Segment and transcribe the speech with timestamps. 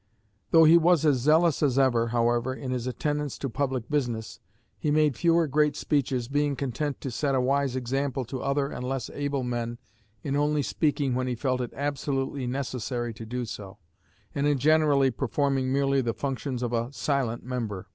[0.49, 4.39] Though he was as zealous as ever, however, in his attendance to public business,
[4.79, 8.83] he made fewer great speeches, being content to set a wise example to other and
[8.83, 9.77] less able men
[10.23, 13.77] in only speaking when he felt it absolutely necessary to do so,
[14.33, 17.85] and in generally performing merely the functions of a "silent member."